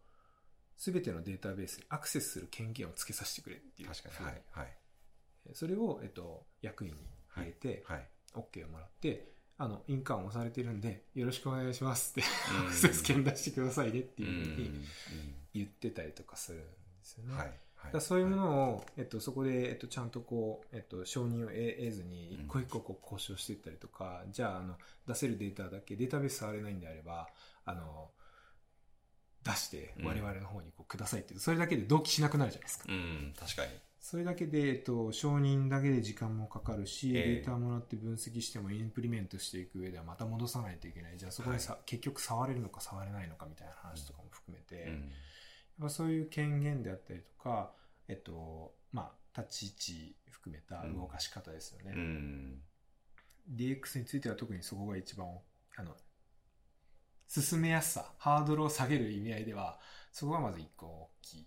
[0.76, 3.88] すべてのデータベースにアクセスする権限をつけさせてくれっていう。
[3.88, 4.26] 確かに。
[4.26, 4.42] はい。
[4.50, 4.76] はい。
[5.52, 6.96] それを、えっと、役員に
[7.28, 8.08] 入れて、はい。
[8.34, 12.28] OK をもらって、あの、印鑑を押されてるんで、よろしくお願いしますって、
[12.60, 14.28] うんアクセス権出してくださいねってうん。
[14.28, 14.84] いうふうにうん
[15.54, 16.66] 言ってたりとかするんで
[17.02, 17.34] すよね。
[17.36, 17.52] はい。
[17.92, 27.28] だそういうものを、えっと、そこで、えっと、ちゃんとこう、えっと、承認を得得ずに、一個一個こう交渉していったりとか、じゃあ、あの、出せるデータだけ、データベース触れないんであれば、
[27.64, 28.10] あの、
[29.44, 32.86] 出してうん我々の方にこうくださいっていう、それだけで同期しなくなるじゃないですか。
[32.88, 33.34] うん。
[33.38, 33.72] 確かに。
[34.04, 41.16] それだけで、えっと、承認だけで時間もかかるし、ええデータもらって分析してもインプリメントしていく上ではまた戻さないといけない。
[41.16, 44.92] じゃあそこでさ、結局触れるのか触れないのかみたいな話とかも含めて、うん。
[44.92, 45.00] やっ
[45.84, 47.72] ぱそういう権限であったりとか、
[48.06, 51.94] えっと、まあ、立ち位置含めた動かし方ですよね。
[51.96, 52.60] うん。
[53.56, 55.28] DX については特にそこが一番、
[55.76, 55.96] あの、
[57.26, 59.80] 進めやすさ、ハードルを下げる意味合いでは、
[60.12, 61.46] そこがまず一個大きい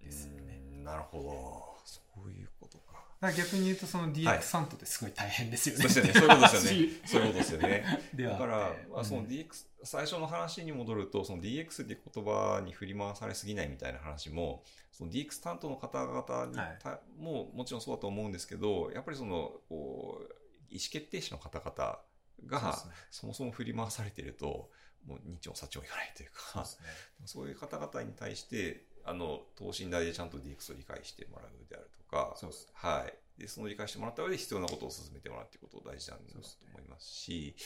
[0.00, 0.60] ですよね。
[0.66, 1.71] うんなるほど。
[1.84, 3.04] そういうことか。
[3.20, 5.88] だから逆に言うと、そのはい DX サントってすごい大変ですよね。
[5.88, 6.26] そうですよね。
[6.26, 7.08] そういうことですよね 話。
[7.08, 7.84] そういうことですよね。
[8.30, 9.46] だから、まあそのうん DX、
[9.84, 20.34] 最初の話に戻ると、その DX っていう言葉に振り回されすぎないみたいな話も、その DX 担当の方々にはいた、ももちろんそうだと思うんですけど、やっぱりその、こう、
[20.70, 22.00] 意思決定者の方々
[22.46, 22.78] が、
[23.10, 24.70] そもそも振り回されてると、
[25.06, 26.88] もう日朝社長いかないというか、そうね。
[27.26, 32.72] そういう方々に対して、あの、等身大でちゃんと DX を理解してもらうであるとか、そうですね。
[32.74, 33.40] はい。
[33.40, 37.56] で、その理解してもらった上で必要なことを進めてもらうっていうことが大事なんだと思いますし、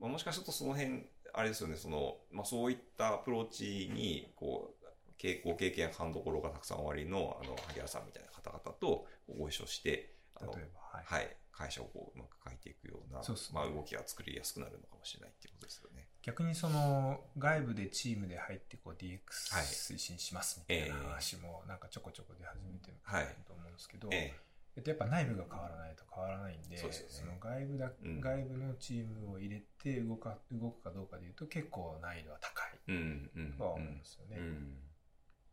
[0.00, 4.86] まあ、もしかするとその辺、あれですよね、その、まあ、そういったアプローチに、こう、
[5.18, 9.06] 経ご経験や勘どころがたくさんおありの、あの、萩原さんみたいな方々と
[9.38, 11.04] ご一緒して、あの例えば、はい。
[11.04, 16.08] はい、会社をこう、うまく書いていくような、そうまあ、動きが作りやすくなるのかもしれないっていうことですよね。
[16.22, 24.34] 逆にその外部でチームで入ってこう DX はい推進しますみたいな話もなんかちょこちょこ出始めてるはいと思うんですけど、え
[24.76, 26.86] えっと、やっぱ内部が変わらないと変わらないんで、そ
[27.24, 33.52] の外部だ、うん外部のチームを入れて動か動くかどうかでいうと結構難易度は高いえうん、うん。
[33.58, 34.36] とは思うんですよね。
[34.38, 34.76] うん。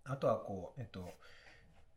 [0.05, 1.13] あとはこう、えっと、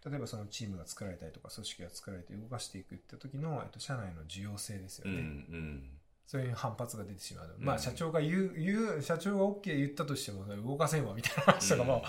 [0.09, 6.00] 例えばそのチームが作られたりとか組織が作られて動かしていくって時の、えっと、社内の需要性ですようん、うね。
[6.31, 6.33] ん。
[6.33, 7.57] そういう反発が出てしまう。
[7.59, 12.05] うんまあ社長が言う、言う、社長が OK 言ったとしても、動かせんわみたいな話とかも、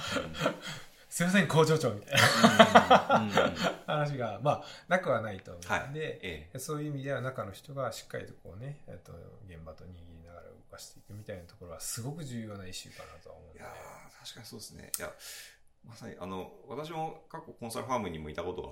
[1.09, 2.21] すいません、工場長みたいな
[3.85, 6.19] 話が、まあ、なくはないと思はいうんで、
[6.53, 9.11] えそういう意味では中の人がしっかりとこうね、えっと、
[9.47, 13.73] 現場と握りながら動かしていくみたいなところはすごく重要なイシューかなとは思うんでえいや。
[13.73, 14.91] ー確かにそうですね。
[14.97, 15.13] いや、
[15.83, 18.69] まさに、あの、私も過去コンサルファームにもいたことが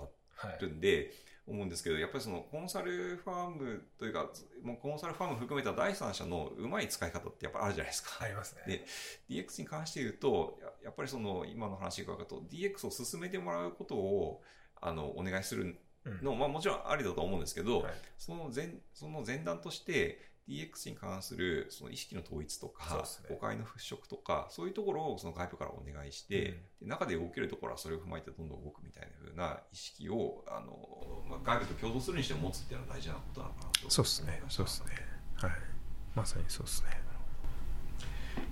[0.48, 1.12] はいあるんで、
[1.50, 4.30] 思うんですけど、やっぱりそのコンサルファームというか、
[4.64, 8.24] もうコンサルファーム含めた第三者のうまい使い方ってやっぱあるじゃないですか。
[8.24, 8.86] ありますね。
[9.30, 14.42] で DX に関して言うと、ややっぱりその今の話が伺うと、DX を進めてもらうことを、
[14.82, 33.90] あの、お願いするうんの、まあもちろんありだと思うんですけど、はいその前、その前段として、DX に関するその意識の統一とか誤解の払拭とか、そういうところをその外部からお願いして、で中で動けるところはそれを踏まえてどんどん動くみたいな風な意識を、あの、まあ、外部と共同するにしても持つっていうのは大事なことなのかなと。
[33.90, 34.42] そうですね。
[34.50, 34.88] そうですね。
[35.36, 35.52] はい。
[36.16, 36.88] まさにそうですね。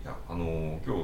[0.03, 1.01] いや、あの、今日、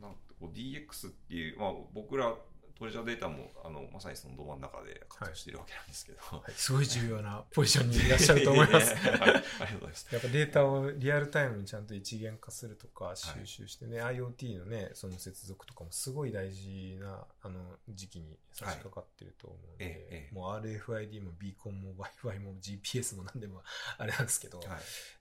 [0.00, 2.32] なんてこう DX っていう、まあ僕ら
[2.78, 6.18] トレジャーデータも、あの、まさにそのど真ん中で活動しているわけなんですけど。
[6.20, 8.94] はいすごい重要なポジションにいらっしゃると思います。
[8.96, 10.08] はいありがとうございます。
[10.12, 23.62] やっぱデータをリアルタイムにちゃんと一元化するとか収集してね、IoT のねその接続とかもすごい大事なあの時期に差し掛かってると思うんで、はいええええもう RFID もビーコンも Wi-Fi も GPS も何でも
[23.98, 24.68] あれなんですけど、はい。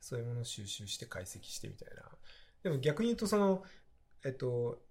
[0.02, 2.04] そういうものを収集して解析してみたいな
[2.64, 3.64] でも逆に言うとその
[4.24, 4.82] えっと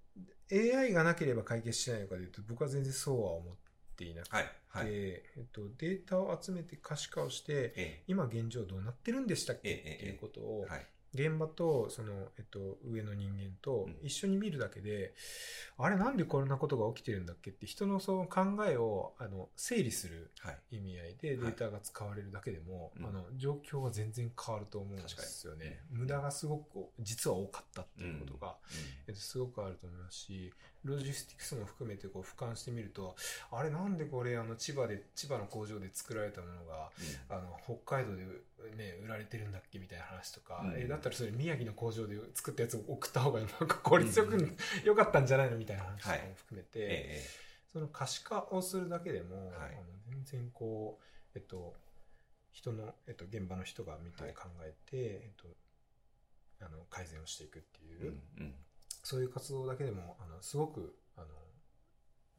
[0.53, 3.55] AI がなければ解決しないのかというと僕は全然そうは思っ
[3.97, 4.45] ていなくて、はい。
[4.69, 4.87] はい。
[4.91, 9.69] えっと、データを集めて可視化をしてえ今現状どうなってるんでしたっけ？
[9.71, 10.87] ええええっていうことをえはい。
[11.15, 13.97] 現場とその、えっと、上の人間とうん。
[14.03, 15.15] 一緒に見るだけで、
[15.79, 20.77] あれなんでこんなことが起きてるんだっけって人のその考えをあの整理するはい。
[20.77, 23.07] 意味合いでデータが使われるだけでも、うん。
[23.07, 25.81] あの状況が全然変わると思うんですよね。
[25.91, 28.57] 無駄がすごく実は多かったっていうことが、
[29.07, 30.53] えっと、すごくあると思いますし
[30.85, 33.17] ロジスティクスも含めてこう俯瞰してみると
[33.51, 36.91] あれなんでこれあの千葉で千葉の工場で作られたものが
[37.31, 38.25] あの北海道で、
[38.77, 47.25] ね、売られてるんだっけみたいな話とか、うんえだったらそれ宮城の工場で作ったやつを送った方がなんか効率よく、うんよかったんじゃないのみたいな話とかも含めて、え
[47.73, 49.57] その可視化をするだけでも、はい。
[49.57, 51.75] あの全然こう、えっと、
[52.53, 55.49] 人の、えっと、現場の人が見てはい考えて、えっと、
[56.65, 58.55] あの改善をしていくってえいう、うんうん
[59.05, 61.27] そういう活動だけでもあのすごくあの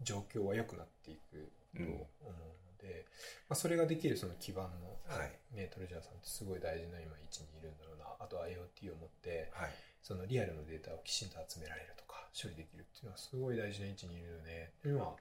[0.02, 3.06] 状況は良くなっていくと思うので、
[3.48, 5.32] まあ、それができるその基盤の、はい。
[5.56, 8.06] ね、トレジャーさんってすごい大事な今位置にいるんだろうな。
[8.20, 9.70] あとは IoT を持ってはい。
[10.06, 15.16] そのリアルのデータをきちんと集められるとか処理できるっていうのはすごい大事な位置にいるよね今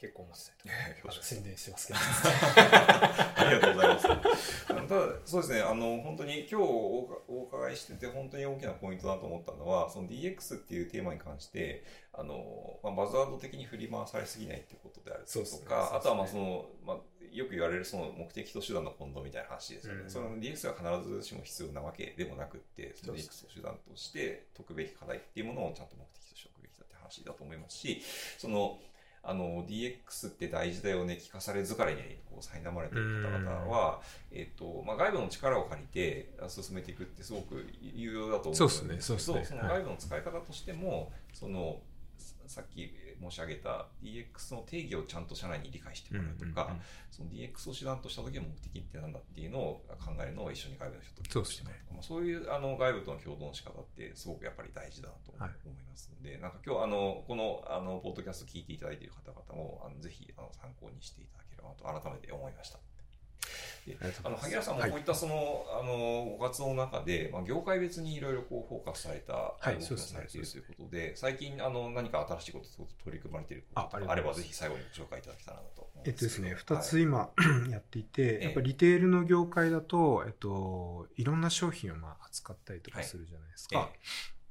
[0.00, 0.68] 結構思ってたりと。
[0.68, 1.98] かいやいやあの宣伝してますけど。
[3.36, 4.66] ありがとうございます。
[4.66, 4.86] ただ、
[5.26, 15.66] そうですね、あの、本当に今日おお伺いしてて、本当に大きなポイントだと思ったのは、その DX っていうテーマに関して、あの、まあ、バズワード的に振り回されすぎないっていうことであるとそうですね。
[15.66, 16.96] か、あとはまあ、その、まあ、
[17.32, 20.02] よく言われるその目的と手段の混同みたいな話ですよね。
[20.02, 28.02] うんその DX が必ずしも必要なわけでもなくって、その DX を手段として解くべき課題っていうものをちゃんと目的としておくべきだって話だと思いますし、
[28.38, 28.80] その、
[29.22, 34.00] あの DX って大事だよね聞かされ疲れにこう苛まれている方々は、
[34.32, 39.44] えっとまあ、外部の力を借りてあ進めていくってすごく有用だと思うんそうっすねそうっすね。
[39.44, 41.80] その外部の使い方としても、その
[42.46, 46.76] さっき申し上げた DX の定義をちゃんと社内に理解してもらうとか、
[47.10, 62.78] その DX を手段とした時の目的ってなんだっていうのを考えるのを一緒に外部の人と協力してもらうとか、まあ、そういうあの外部との共同の仕方ってすごくやっぱり大事だなと思はいいますので、なんか今日あのこのあのポッドキャスト聞いていただいている方々もあのぜひあの参考にしていただければと改めて思いました。
[63.90, 70.18] であの萩原さんもこういったその、あのご活動の中で、まあ、業界別にいろいろこうフォーカスされたはいそうですね。
[70.18, 76.76] されているということで、最近あの何か新しいことと取り組まれていることあれば、ぜひ最後にご紹介いただけたらなとえっとですね、けど。
[76.76, 77.30] 2つ今
[77.70, 83.78] やっていて、えやっぱりリテールの業界だと、えっと、いろんな商品をまあ扱ったりとかするじゃないですか。
[83.78, 83.88] はい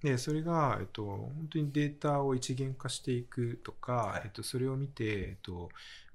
[0.01, 4.21] で、それが、えっと、本当にデータを一元化していくとか、はい。
[4.25, 5.69] えっと、それを見て、えっと、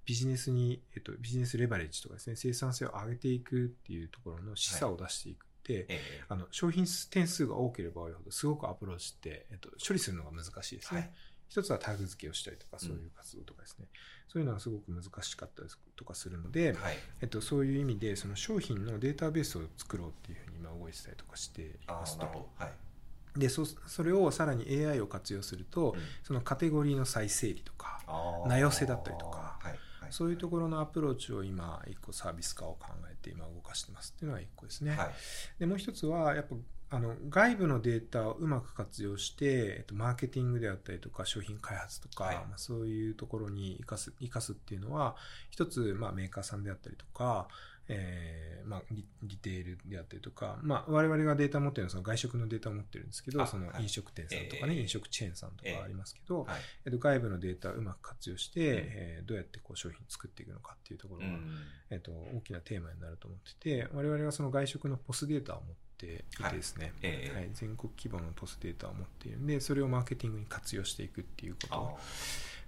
[0.04, 6.00] ビジネスに、えっと、ビジネスレバレッジとかですね、生産性を上げていくっていうところの示唆を出していくって、ええ。
[6.28, 11.00] あの商品点数が多ければ多いほど、すごくアプローチって、えっと、処理するのが難しいですね。
[11.00, 11.10] はい。
[11.48, 13.86] 一つはタグ付けをしたりとか、そういう活動とかですね。
[14.28, 22.24] そういうのがすごく難しかったりとかするので、はい、えっと、そういう意味で、その商品のデータベースを作ろうっていうふうに今動いてたりとかしていあますと。
[22.56, 23.38] はい。
[23.38, 28.00] でそ、それをさらに AI を活用すると、そのカテゴリーの再整理とか、
[28.46, 34.92] 名寄せだったりとかはいはい、そういうところのアプローチを今、一個サービス化を考えて今動かしてますっていうのが一個ですね。
[34.96, 35.10] はい。
[35.58, 36.56] で、もう一つは、やっぱ、
[36.90, 39.44] あの外部のデータをうまく活用して、
[39.78, 42.36] えっと、マーケティングであったりとか商品開発とか、はい。
[42.36, 45.16] まあ、そういうところに生かす生かすっていうのは
[45.50, 47.48] 一つ、まあ、メーカーさんであったりとか、
[47.88, 53.82] えーまあ、リリテールであったりとか、まあ、我々がデータ持ってるのはその外食のデータを持ってるんですけどあそのはい。
[53.82, 56.60] 飲食店さんとかね、ええ飲食チェーンさんとかありますけど、はい。
[56.86, 58.76] えっと、外部のデータをうまく活用して、うん。
[58.78, 61.46] えーどうやってこう商品作っていくのかっていうところが、うん。
[61.90, 66.94] えっと、大きなテーマになると思ってて、我々はその外食のポスデータを持っていてですね、はい。
[67.02, 67.50] ええはい。
[67.52, 71.98] 全国規模のポスデータを持っているんで、それをマーケティングに活用していくっていうこあと。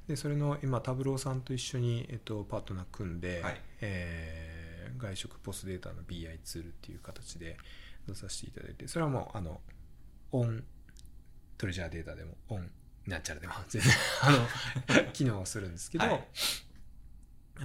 [0.09, 3.61] で、それの今、タブローさんと一緒に、えっと、パートナー組んで、はい。
[3.81, 4.56] えー
[4.99, 7.57] 外食ポスデータの BI ツールっていう形で
[8.07, 9.61] 出させていただいて、それはもう、あの、
[10.33, 10.65] オン、
[11.59, 12.71] トレジャーデータでも、オン、
[13.07, 16.29] なんちゃらでも、全然、あの、 機能はするんですけど、はい。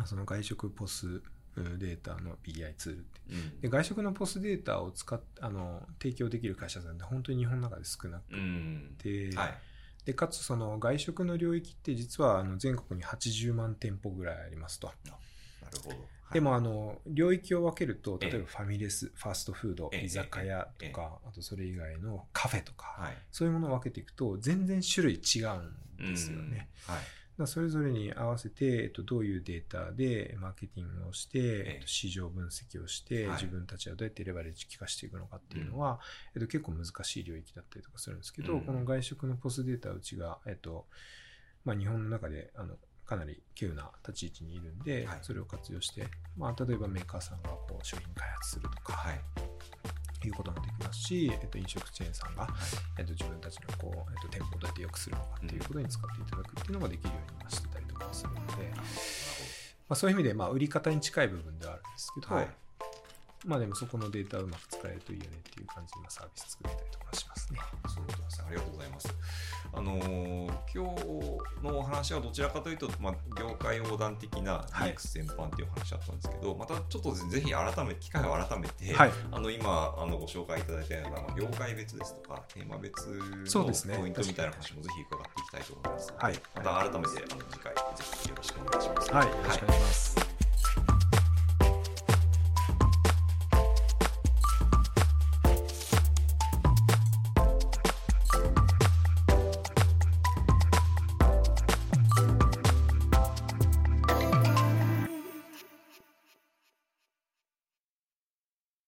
[0.05, 1.21] その外食ポス
[1.55, 3.19] データの BI ツールって。
[3.29, 3.61] うん。
[3.61, 8.95] で外食のポスデータを使っあの提供できる会社さんって本当に日本の中で少なくうん。
[8.97, 9.59] て、はい。
[10.05, 15.13] でかつその外食の領域って実はあの全国に80万店舗ぐらいありますと、な
[15.77, 16.33] るほど、はい。
[16.33, 18.31] でもあの領域を分けるとええ。
[18.31, 23.17] 例えばファミレス、ファーストフード、ええ居酒屋とか、あとそれ以外のカフェとか、はい。
[23.31, 25.43] そういうものを分けていくと全然種類違
[25.99, 27.47] うんですよね、うんはい。
[27.47, 33.35] それぞれに合わせて、えっと、どういうデータでマーケティングをして、えっと、市場分析をして、はい。
[33.35, 35.99] 自分たちはどうやってレバレッジ効かしていくのかっていうのは、
[36.35, 38.61] えっと、結構難しい領域だったりとかするんですけど、うん。
[38.61, 40.85] この外食のポスデータはうちが、えっと
[41.63, 42.75] まあ、日本の中であの
[43.11, 45.19] かなり稀有な立ち位置にいるんで、はい。
[45.21, 46.07] それを活用して、
[46.37, 49.19] まあ、例えばメーカーさんがこう商品開発するとか、はい。
[50.23, 52.47] いうこともできますし、えっと、飲食チェーンさんが、
[52.99, 58.43] えっと、自分たちのこう、えっと、店舗をどうやって良くするのかっていうことに使っていただくっていうのができるようにしてたりとかするので、
[58.75, 58.83] ま
[59.89, 62.47] あ、そういう意味で、まあ、売り方に近い部分ではあるんですけど、はい。
[63.45, 67.59] まあでもそこのデータをうまく使えるといいよねっていう感じで今サービス作れたりとかしますね。
[67.87, 68.45] そういうことですね。
[68.47, 69.15] ありがとうございます。
[69.73, 83.65] あのー今日のお話はどちらかというと、まあ、業界横断的なはい DX 全般っていうお話だったんですけど、またちょっとぜひ改め機会を改めて、はいあの今あのご紹介いただいたような業界別ですとかテーマ別の
[83.97, 87.81] ポイントみたいな話もぜひ伺っていきたいと思いますので、はいまた改めてあの次回ぜ
[88.23, 89.13] ひよろしくお願いします。
[89.13, 90.20] はい、よろしくお願いします。